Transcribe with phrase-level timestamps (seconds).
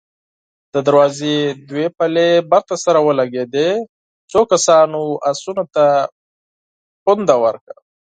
[0.73, 1.35] د دروازې
[1.69, 3.69] دوې پلې بېرته سره ولګېدې،
[4.31, 5.85] څو کسانو آسونو ته
[7.03, 7.77] پونده ورکړه.